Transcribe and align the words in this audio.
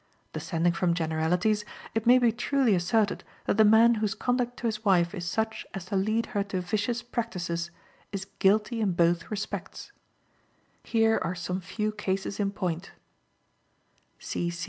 Descending 0.33 0.73
from 0.73 0.95
generalities, 0.95 1.63
it 1.93 2.07
may 2.07 2.17
be 2.17 2.31
truly 2.31 2.73
asserted 2.73 3.23
that 3.45 3.57
the 3.57 3.63
man 3.63 3.93
whose 4.01 4.15
conduct 4.15 4.57
to 4.57 4.65
his 4.65 4.83
wife 4.83 5.13
is 5.13 5.29
such 5.29 5.63
as 5.75 5.85
to 5.85 5.95
lead 5.95 6.25
her 6.33 6.43
to 6.45 6.59
vicious 6.59 7.03
practices 7.03 7.69
is 8.11 8.25
guilty 8.39 8.81
in 8.81 8.93
both 8.93 9.29
respects. 9.29 9.91
Here 10.83 11.19
are 11.21 11.35
some 11.35 11.61
few 11.61 11.91
cases 11.91 12.39
in 12.39 12.49
point. 12.49 12.93